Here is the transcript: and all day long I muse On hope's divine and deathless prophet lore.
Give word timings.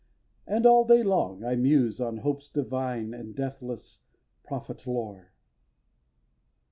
and 0.47 0.65
all 0.65 0.83
day 0.83 1.03
long 1.03 1.43
I 1.43 1.55
muse 1.55 2.01
On 2.01 2.17
hope's 2.17 2.49
divine 2.49 3.13
and 3.13 3.35
deathless 3.35 4.01
prophet 4.43 4.87
lore. 4.87 5.31